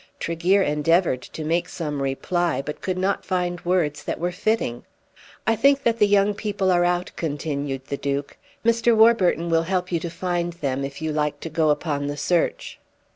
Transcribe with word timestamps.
Tregear 0.19 0.63
endeavoured 0.63 1.21
to 1.21 1.43
make 1.43 1.69
some 1.69 2.01
reply, 2.01 2.59
but 2.63 2.81
could 2.81 2.97
not 2.97 3.23
find 3.23 3.61
words 3.63 4.01
that 4.03 4.19
were 4.19 4.31
fitting. 4.31 4.83
"I 5.45 5.55
think 5.55 5.83
that 5.83 5.99
the 5.99 6.07
young 6.07 6.33
people 6.33 6.71
are 6.71 6.83
out," 6.83 7.11
continued 7.15 7.85
the 7.85 7.97
Duke. 7.97 8.35
"Mr. 8.65 8.97
Warburton 8.97 9.51
will 9.51 9.61
help 9.61 9.91
you 9.91 9.99
to 9.99 10.09
find 10.09 10.53
them 10.53 10.83
if 10.83 11.03
you 11.03 11.11
like 11.13 11.39
to 11.41 11.49
go 11.51 11.69
upon 11.69 12.07
the 12.07 12.17
search." 12.17 12.79